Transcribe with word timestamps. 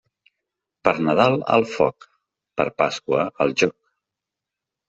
Per 0.87 0.93
Nadal 1.07 1.37
al 1.57 1.67
foc, 1.73 2.09
per 2.61 2.67
Pasqua 2.83 3.23
al 3.47 3.55
jóc. 3.65 3.79